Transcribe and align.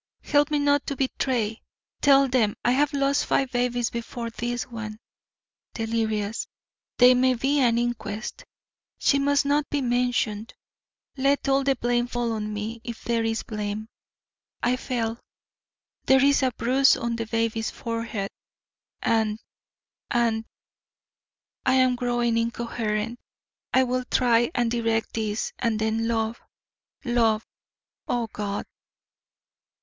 Help 0.23 0.49
me 0.49 0.57
not 0.57 0.87
to 0.87 0.95
betray 0.95 1.61
tell 2.01 2.27
them 2.27 2.55
I 2.65 2.71
have 2.71 2.91
lost 2.91 3.23
five 3.27 3.51
babies 3.51 3.91
before 3.91 4.31
this 4.31 4.63
one 4.63 4.97
delirious 5.75 6.47
there 6.97 7.13
may 7.13 7.35
be 7.35 7.59
an 7.59 7.77
inquest 7.77 8.43
she 8.97 9.19
must 9.19 9.45
not 9.45 9.69
be 9.69 9.79
mentioned 9.79 10.55
let 11.17 11.47
all 11.47 11.63
the 11.63 11.75
blame 11.75 12.07
fall 12.07 12.31
on 12.31 12.51
me 12.51 12.81
if 12.83 13.03
there 13.03 13.23
is 13.23 13.43
blame 13.43 13.89
I 14.63 14.75
fell 14.75 15.19
there 16.05 16.25
is 16.25 16.41
a 16.41 16.51
bruise 16.51 16.97
on 16.97 17.15
the 17.15 17.27
baby's 17.27 17.69
forehead 17.69 18.31
and 19.03 19.37
and 20.09 20.45
I 21.63 21.75
am 21.75 21.95
growing 21.95 22.39
incoherent 22.39 23.19
I 23.71 23.83
will 23.83 24.05
try 24.05 24.49
and 24.55 24.71
direct 24.71 25.13
this 25.13 25.53
and 25.59 25.77
then 25.77 26.07
love 26.07 26.41
love 27.05 27.45
O 28.07 28.25
God! 28.25 28.65